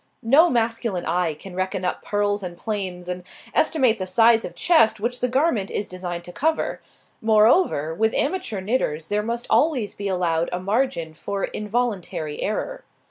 No 0.23 0.49
masculine 0.49 1.05
eye 1.05 1.35
can 1.35 1.53
reckon 1.53 1.85
up 1.85 2.01
purls 2.01 2.41
and 2.41 2.57
plains 2.57 3.07
and 3.07 3.21
estimate 3.53 3.99
the 3.99 4.07
size 4.07 4.43
of 4.43 4.55
chest 4.55 4.99
which 4.99 5.19
the 5.19 5.27
garment 5.27 5.69
is 5.69 5.87
destined 5.87 6.23
to 6.23 6.31
cover. 6.31 6.81
Moreover, 7.21 7.93
with 7.93 8.15
amateur 8.15 8.61
knitters 8.61 9.09
there 9.09 9.21
must 9.21 9.45
always 9.47 9.93
be 9.93 10.07
allowed 10.07 10.49
a 10.51 10.59
margin 10.59 11.13
for 11.13 11.43
involuntary 11.43 12.41
error. 12.41 12.83